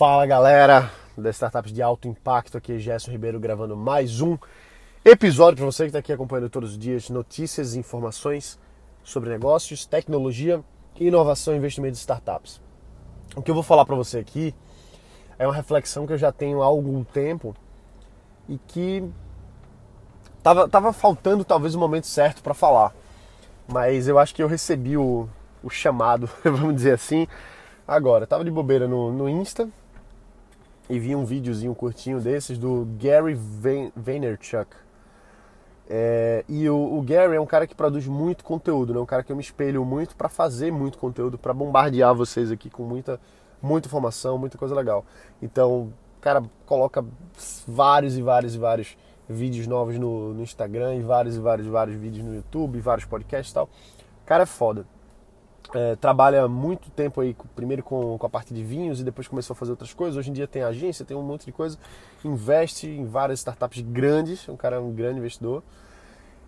[0.00, 4.38] Fala galera das startups de alto impacto, aqui é Gerson Ribeiro gravando mais um
[5.04, 8.58] episódio para você que está aqui acompanhando todos os dias notícias e informações
[9.04, 10.64] sobre negócios, tecnologia,
[10.98, 12.62] inovação e investimento de startups.
[13.36, 14.54] O que eu vou falar para você aqui
[15.38, 17.54] é uma reflexão que eu já tenho há algum tempo
[18.48, 19.04] e que
[20.42, 22.94] tava, tava faltando talvez o momento certo para falar,
[23.68, 25.28] mas eu acho que eu recebi o,
[25.62, 27.28] o chamado, vamos dizer assim,
[27.86, 28.26] agora.
[28.26, 29.68] tava de bobeira no, no Insta
[30.90, 33.38] e vi um videozinho curtinho desses do Gary
[33.94, 34.74] Vaynerchuk.
[35.88, 39.00] É, e o, o, Gary é um cara que produz muito conteúdo, né?
[39.00, 42.68] um cara que eu me espelho muito para fazer muito conteúdo, para bombardear vocês aqui
[42.68, 43.20] com muita,
[43.62, 45.04] muita informação, muita coisa legal.
[45.40, 47.04] Então, o cara coloca
[47.66, 48.96] vários e vários e vários
[49.28, 53.04] vídeos novos no, no Instagram, e vários e vários e vários vídeos no YouTube, vários
[53.04, 53.68] podcasts e tal.
[54.24, 54.84] O cara é foda
[55.74, 59.54] é, trabalha muito tempo aí, primeiro com, com a parte de vinhos e depois começou
[59.54, 60.16] a fazer outras coisas.
[60.16, 61.78] Hoje em dia tem agência, tem um monte de coisa,
[62.24, 65.62] investe em várias startups grandes, um cara é um grande investidor.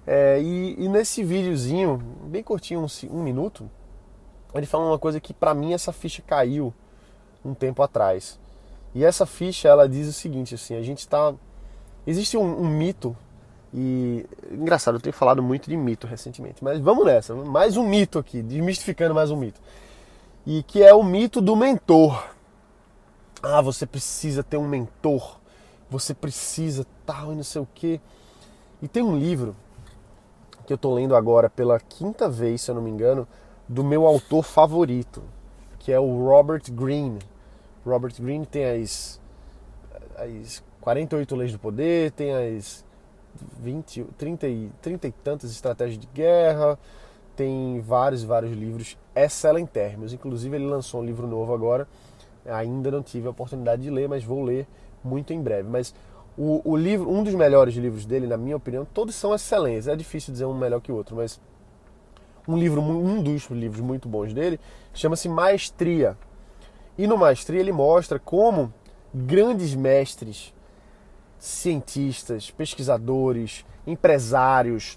[0.07, 3.71] É, e, e, nesse videozinho, bem curtinho, um, um minuto,
[4.53, 6.75] ele fala uma coisa que para mim essa ficha caiu
[7.45, 8.41] um tempo atrás.
[8.95, 11.33] E essa ficha ela diz o seguinte, assim, a gente está
[12.07, 13.17] existe um, um mito
[13.75, 18.19] e engraçado, eu tenho falado muito de mito recentemente, mas vamos nessa, mais um mito
[18.19, 19.61] aqui, desmistificando mais um mito.
[20.47, 22.29] E que é o mito do mentor.
[23.43, 25.39] Ah, você precisa ter um mentor,
[25.89, 28.01] você precisa tal e não sei o quê.
[28.83, 29.57] E tem um livro
[30.67, 33.27] que eu estou lendo agora pela quinta vez, se eu não me engano,
[33.69, 35.23] do meu autor favorito,
[35.79, 37.21] que é o Robert Greene.
[37.87, 39.19] Robert Greene tem as,
[40.17, 42.85] as 48 leis do poder, tem as
[43.61, 46.79] 20, 30 e, 30 e tantas estratégias de guerra,
[47.35, 50.13] tem vários vários livros excelentérrimos.
[50.13, 51.89] Inclusive ele lançou um livro novo agora,
[52.47, 54.67] ainda não tive a oportunidade de ler, mas vou ler
[55.03, 55.69] muito em breve.
[55.69, 55.95] Mas
[56.37, 59.89] o, o livro, um dos melhores livros dele, na minha opinião, todos são excelentes.
[59.89, 61.41] É difícil dizer um melhor que o outro, mas
[62.47, 64.59] um livro, um dos livros muito bons dele,
[64.93, 66.17] chama-se Maestria.
[66.99, 68.73] E no Maestria ele mostra como
[69.15, 70.55] grandes mestres
[71.43, 74.97] cientistas, pesquisadores, empresários.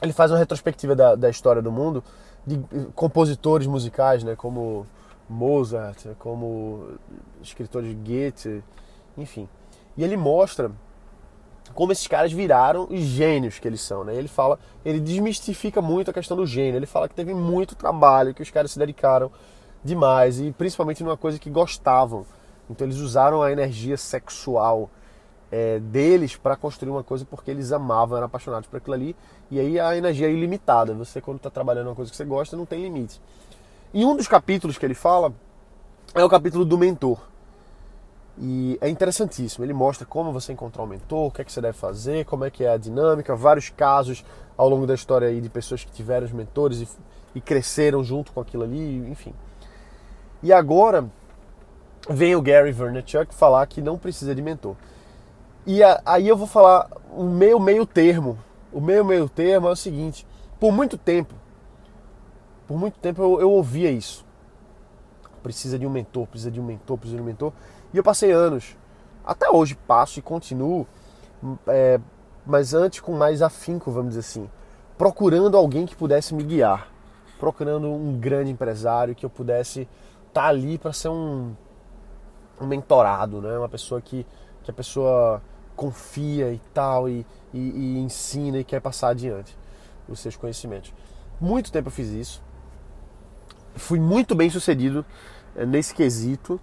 [0.00, 2.04] Ele faz uma retrospectiva da, da história do mundo
[2.46, 2.60] de
[2.94, 4.86] compositores musicais, né, como
[5.28, 6.90] Mozart, como
[7.42, 8.62] escritores Goethe,
[9.18, 9.48] enfim.
[9.96, 10.70] E ele mostra
[11.74, 14.14] como esses caras viraram os gênios que eles são, né?
[14.14, 16.76] Ele fala, ele desmistifica muito a questão do gênio.
[16.76, 19.28] Ele fala que teve muito trabalho, que os caras se dedicaram
[19.82, 22.24] demais e principalmente numa coisa que gostavam.
[22.70, 24.88] Então eles usaram a energia sexual
[25.54, 29.16] é, deles para construir uma coisa porque eles amavam, eram apaixonados por aquilo ali.
[29.48, 30.92] E aí a energia é ilimitada.
[30.94, 33.20] Você, quando está trabalhando uma coisa que você gosta, não tem limite.
[33.92, 35.32] E um dos capítulos que ele fala
[36.12, 37.20] é o capítulo do mentor.
[38.36, 39.64] E é interessantíssimo.
[39.64, 42.44] Ele mostra como você encontrar um mentor, o que é que você deve fazer, como
[42.44, 44.24] é que é a dinâmica, vários casos
[44.58, 46.88] ao longo da história aí de pessoas que tiveram os mentores e,
[47.36, 49.32] e cresceram junto com aquilo ali, enfim.
[50.42, 51.08] E agora
[52.10, 54.74] vem o Gary Vaynerchuk falar que não precisa de mentor.
[55.66, 58.38] E a, aí eu vou falar o meu meio termo.
[58.72, 60.26] O meu meio termo é o seguinte:
[60.58, 61.34] por muito tempo,
[62.66, 64.24] por muito tempo eu, eu ouvia isso.
[65.42, 67.52] Precisa de um mentor, precisa de um mentor, precisa de um mentor.
[67.92, 68.76] E eu passei anos,
[69.24, 70.86] até hoje passo e continuo,
[71.66, 72.00] é,
[72.46, 74.50] mas antes com mais afinco, vamos dizer assim,
[74.96, 76.88] procurando alguém que pudesse me guiar,
[77.38, 79.82] procurando um grande empresário que eu pudesse
[80.28, 81.54] estar tá ali para ser um,
[82.60, 83.58] um mentorado, né?
[83.58, 84.26] uma pessoa que,
[84.62, 85.42] que a pessoa
[85.76, 89.56] confia e tal, e, e, e ensina e quer passar adiante
[90.08, 90.92] os seus conhecimentos.
[91.40, 92.42] Muito tempo eu fiz isso.
[93.74, 95.04] Fui muito bem sucedido
[95.56, 96.60] eh, nesse quesito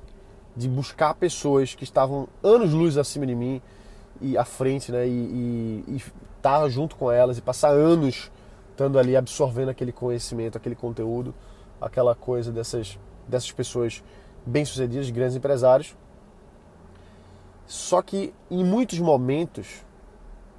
[0.56, 3.62] de buscar pessoas que estavam anos luz acima de mim
[4.22, 5.08] e à frente, né?
[5.08, 6.04] E, e,
[6.38, 8.32] estar junto com elas e passar anos
[8.72, 11.36] estando ali absorvendo aquele conhecimento, aquele conteúdo,
[11.80, 12.98] aquela coisa dessas,
[13.28, 14.04] dessas pessoas
[14.46, 15.96] bem-sucedidas, grandes empresários
[17.72, 19.86] só que em muitos momentos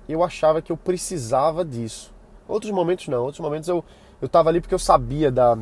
[0.08, 2.12] eu achava que eu precisava disso.
[2.48, 3.84] Outros momentos não, outros momentos eu
[4.22, 5.58] eu estava ali porque eu sabia da,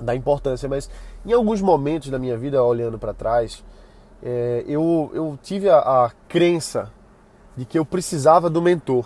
[0.00, 0.88] da importância, mas
[1.26, 3.64] em alguns momentos da minha vida, olhando para trás,
[4.22, 6.92] é, eu, eu tive a, a crença
[7.56, 9.04] de que eu precisava do mentor.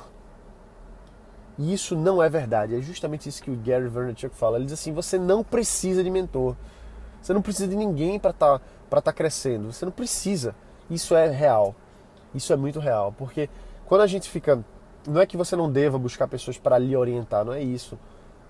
[1.59, 2.77] E isso não é verdade.
[2.77, 4.59] É justamente isso que o Gary Vaynerchuk fala.
[4.59, 6.55] Ele diz assim: você não precisa de mentor.
[7.23, 9.73] Você não precisa de ninguém para estar tá, para tá crescendo.
[9.73, 10.55] Você não precisa.
[10.91, 11.75] Isso é real.
[12.35, 13.49] Isso é muito real, porque
[13.85, 14.65] quando a gente fica,
[15.07, 17.99] não é que você não deva buscar pessoas para lhe orientar, não é isso.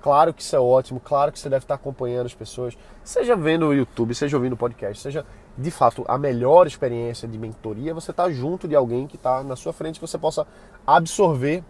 [0.00, 3.66] Claro que isso é ótimo, claro que você deve estar acompanhando as pessoas, seja vendo
[3.66, 5.24] o YouTube, seja ouvindo o podcast, seja
[5.56, 9.44] de fato a melhor experiência de mentoria, você estar tá junto de alguém que está
[9.44, 10.46] na sua frente que você possa
[10.84, 11.62] absorver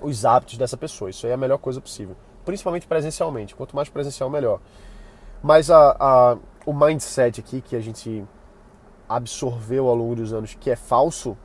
[0.00, 1.10] os hábitos dessa pessoa.
[1.10, 3.56] Isso aí é a melhor coisa possível, principalmente presencialmente.
[3.56, 4.60] Quanto mais presencial, melhor.
[5.42, 8.24] Mas a, a, o mindset aqui que a gente
[9.08, 11.36] absorveu ao longo dos anos, que é falso,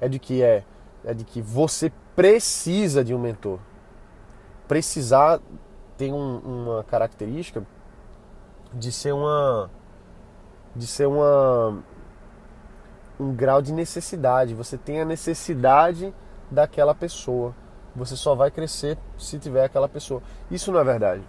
[0.00, 0.64] é de que é,
[1.04, 3.58] é de que você precisa de um mentor
[4.66, 5.40] precisar
[5.96, 7.64] tem um, uma característica
[8.72, 9.70] de ser uma
[10.74, 11.82] de ser uma
[13.18, 14.54] um grau de necessidade.
[14.54, 16.12] Você tem a necessidade
[16.50, 17.54] daquela pessoa.
[17.94, 20.20] Você só vai crescer se tiver aquela pessoa.
[20.50, 21.22] Isso não é verdade.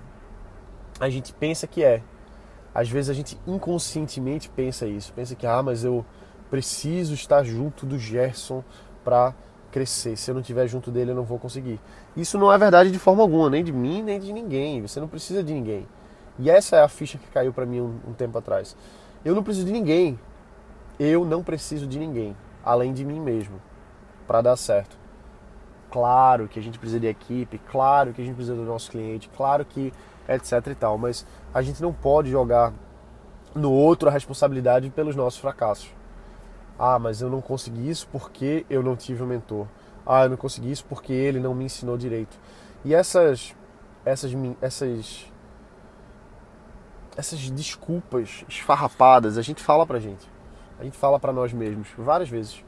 [1.00, 2.02] A gente pensa que é.
[2.76, 5.14] Às vezes a gente inconscientemente pensa isso.
[5.14, 6.06] Pensa que, ah, mas eu
[6.50, 8.62] preciso estar junto do Gerson
[9.02, 9.34] para
[9.72, 10.18] crescer.
[10.18, 11.80] Se eu não estiver junto dele, eu não vou conseguir.
[12.18, 14.82] Isso não é verdade de forma alguma, nem de mim, nem de ninguém.
[14.82, 15.88] Você não precisa de ninguém.
[16.38, 18.76] E essa é a ficha que caiu para mim um, um tempo atrás.
[19.24, 20.20] Eu não preciso de ninguém.
[21.00, 23.62] Eu não preciso de ninguém, além de mim mesmo,
[24.28, 24.98] para dar certo.
[25.96, 29.30] Claro que a gente precisa de equipe, claro que a gente precisa do nosso cliente,
[29.30, 29.94] claro que
[30.28, 32.74] etc e tal, mas a gente não pode jogar
[33.56, 35.90] no outro a responsabilidade pelos nossos fracassos.
[36.78, 39.68] Ah, mas eu não consegui isso porque eu não tive um mentor.
[40.06, 42.38] Ah, eu não consegui isso porque ele não me ensinou direito.
[42.84, 43.56] E essas
[44.04, 45.32] essas essas
[47.16, 50.30] essas desculpas esfarrapadas, a gente fala pra gente.
[50.78, 52.65] A gente fala para nós mesmos várias vezes.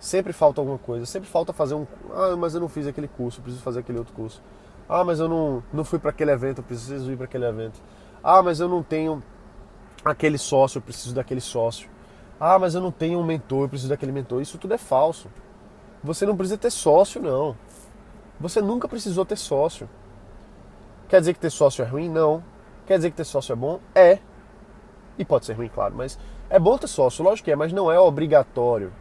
[0.00, 3.40] Sempre falta alguma coisa, sempre falta fazer um, ah, mas eu não fiz aquele curso,
[3.40, 4.40] preciso fazer aquele outro curso.
[4.88, 7.80] Ah, mas eu não não fui para aquele evento, preciso ir para aquele evento.
[8.22, 9.22] Ah, mas eu não tenho
[10.04, 11.90] aquele sócio, eu preciso daquele sócio.
[12.40, 14.40] Ah, mas eu não tenho um mentor, eu preciso daquele mentor.
[14.40, 15.28] Isso tudo é falso.
[16.02, 17.56] Você não precisa ter sócio, não.
[18.40, 19.88] Você nunca precisou ter sócio.
[21.08, 22.08] Quer dizer que ter sócio é ruim?
[22.08, 22.42] Não.
[22.86, 23.80] Quer dizer que ter sócio é bom?
[23.94, 24.20] É.
[25.18, 26.16] E pode ser ruim, claro, mas
[26.48, 28.92] é bom ter sócio, lógico que é, mas não é obrigatório.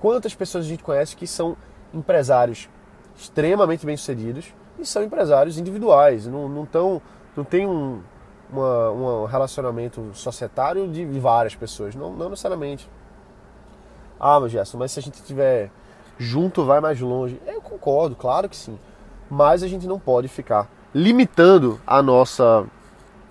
[0.00, 1.56] Quantas pessoas a gente conhece que são
[1.92, 2.68] empresários
[3.16, 7.00] extremamente bem-sucedidos e são empresários individuais, não, não, tão,
[7.34, 8.02] não tem um,
[8.50, 12.88] uma, um relacionamento societário de várias pessoas, não, não necessariamente.
[14.20, 15.70] Ah, mas Gerson, mas se a gente estiver
[16.18, 17.40] junto vai mais longe.
[17.46, 18.78] Eu concordo, claro que sim.
[19.30, 22.66] Mas a gente não pode ficar limitando a nossa,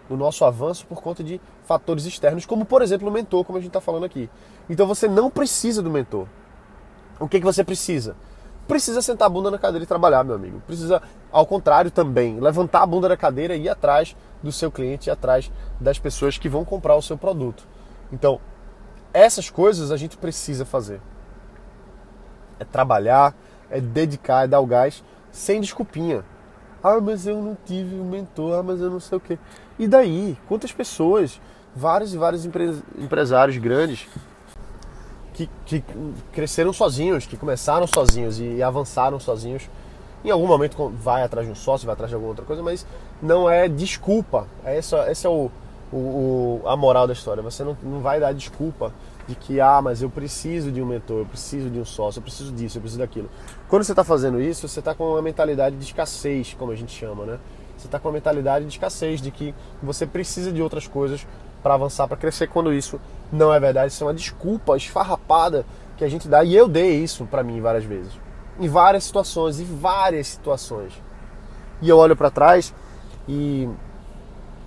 [0.10, 3.62] o nosso avanço por conta de fatores externos, como por exemplo o mentor, como a
[3.62, 4.30] gente está falando aqui.
[4.70, 6.28] Então você não precisa do mentor.
[7.20, 8.16] O que, que você precisa?
[8.68, 10.62] Precisa sentar a bunda na cadeira e trabalhar, meu amigo.
[10.66, 11.02] Precisa,
[11.32, 15.12] ao contrário também, levantar a bunda da cadeira e ir atrás do seu cliente e
[15.12, 17.64] atrás das pessoas que vão comprar o seu produto.
[18.12, 18.40] Então,
[19.14, 21.00] essas coisas a gente precisa fazer.
[22.60, 23.36] É trabalhar,
[23.70, 26.24] é dedicar, é dar o gás, sem desculpinha.
[26.84, 29.38] Ah, mas eu não tive um mentor, ah, mas eu não sei o quê.
[29.78, 30.38] E daí?
[30.48, 31.40] Quantas pessoas,
[31.76, 32.46] vários e vários
[32.98, 34.08] empresários grandes,
[35.36, 35.84] que, que,
[36.32, 39.70] cresceram sozinhos, que começaram sozinhos e, avançaram sozinhos.
[40.24, 42.86] Em algum momento vai atrás de um sócio, vai atrás de alguma outra coisa, mas
[43.22, 44.48] não é desculpa.
[44.64, 45.52] É essa, é o,
[45.94, 47.44] o, a moral da história.
[47.44, 48.94] Você não, não vai dar desculpa
[49.28, 52.24] de que, ah, mas eu preciso de um mentor, eu preciso de um sócio, eu
[52.24, 53.30] preciso disso, eu preciso daquilo.
[53.68, 56.92] Quando você está fazendo isso, você está com uma mentalidade de escassez, como a gente
[56.92, 57.40] chama, né?
[57.78, 59.54] Você está com uma mentalidade de escassez, de que
[59.84, 61.28] você precisa de outras coisas
[61.62, 63.00] para avançar, para crescer, quando isso
[63.32, 63.92] não é verdade.
[63.92, 65.66] Isso é uma desculpa esfarrapada
[65.98, 66.44] que a gente dá.
[66.44, 68.14] E eu dei isso para mim várias vezes.
[68.60, 70.94] Em várias situações, em várias situações.
[71.82, 72.74] E eu olho para trás
[73.28, 73.68] e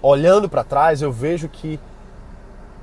[0.03, 1.81] olhando para trás eu vejo que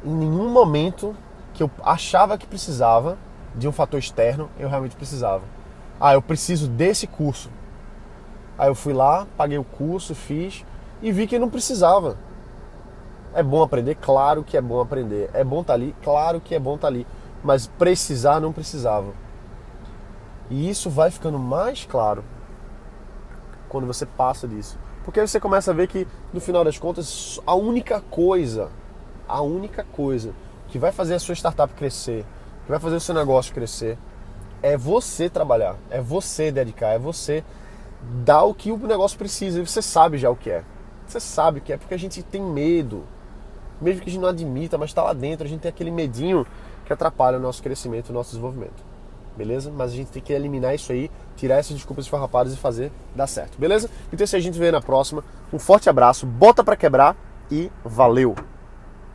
[0.03, 1.15] em nenhum momento
[1.53, 3.17] que eu achava que precisava
[3.55, 5.43] de um fator externo, eu realmente precisava.
[5.99, 7.49] Ah, eu preciso desse curso.
[8.57, 10.65] Aí eu fui lá, paguei o curso, fiz
[11.01, 12.17] e vi que não precisava.
[13.35, 13.95] É bom aprender?
[13.95, 15.29] Claro que é bom aprender.
[15.33, 15.93] É bom estar tá ali?
[16.01, 17.05] Claro que é bom estar tá ali.
[17.43, 19.13] Mas precisar não precisava.
[20.49, 22.23] E isso vai ficando mais claro
[23.67, 24.79] quando você passa disso.
[25.03, 28.69] Porque aí você começa a ver que, no final das contas, a única coisa,
[29.27, 30.33] a única coisa
[30.69, 32.25] que vai fazer a sua startup crescer,
[32.65, 33.97] que vai fazer o seu negócio crescer,
[34.63, 37.43] é você trabalhar, é você dedicar, é você
[38.23, 39.59] dar o que o negócio precisa.
[39.59, 40.63] E você sabe já o que é.
[41.05, 43.03] Você sabe o que é, porque a gente tem medo.
[43.81, 46.45] Mesmo que a gente não admita, mas está lá dentro, a gente tem aquele medinho
[46.85, 48.95] que atrapalha o nosso crescimento, o nosso desenvolvimento
[49.35, 49.71] beleza?
[49.75, 53.27] Mas a gente tem que eliminar isso aí, tirar essas desculpas esfarrapadas e fazer dar
[53.27, 53.89] certo, beleza?
[54.11, 57.15] Então se a gente vê na próxima, um forte abraço, bota para quebrar
[57.51, 58.35] e valeu!